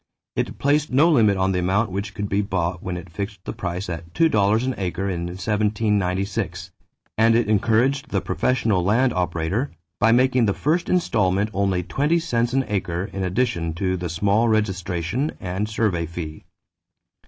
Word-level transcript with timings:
It 0.35 0.57
placed 0.57 0.89
no 0.91 1.11
limit 1.11 1.37
on 1.37 1.51
the 1.51 1.59
amount 1.59 1.91
which 1.91 2.15
could 2.15 2.27
be 2.27 2.41
bought 2.41 2.81
when 2.81 2.97
it 2.97 3.07
fixed 3.11 3.45
the 3.45 3.53
price 3.53 3.87
at 3.87 4.15
$2 4.15 4.65
an 4.65 4.73
acre 4.79 5.07
in 5.07 5.27
1796, 5.27 6.71
and 7.19 7.35
it 7.35 7.47
encouraged 7.47 8.09
the 8.09 8.19
professional 8.19 8.83
land 8.83 9.13
operator 9.13 9.69
by 9.99 10.11
making 10.11 10.47
the 10.47 10.55
first 10.55 10.89
installment 10.89 11.51
only 11.53 11.83
twenty 11.83 12.17
cents 12.17 12.51
an 12.51 12.65
acre 12.67 13.11
in 13.13 13.21
addition 13.23 13.73
to 13.75 13.95
the 13.95 14.09
small 14.09 14.47
registration 14.49 15.33
and 15.39 15.69
survey 15.69 16.07
fee. 16.07 16.45